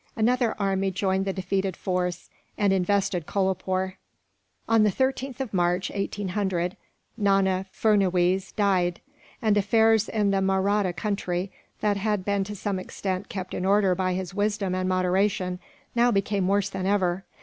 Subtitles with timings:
[0.15, 3.97] Another army joined the defeated force, and invested Kolapoore.
[4.67, 6.75] On the 13th of March, 1800,
[7.17, 8.99] Nana Furnuwees died;
[9.43, 11.51] and affairs in the Mahratta country,
[11.81, 15.59] that had been to some extent kept in order by his wisdom and moderation,
[15.93, 17.23] now became worse than ever.